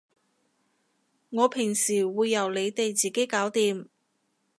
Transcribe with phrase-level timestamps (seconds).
[1.29, 3.85] 我平時會由你哋自己搞掂